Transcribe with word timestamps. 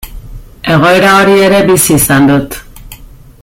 Egoera 0.75 1.11
hori 1.17 1.35
ere 1.49 1.59
bizi 1.69 1.93
izan 1.99 2.27
dut. 2.31 2.59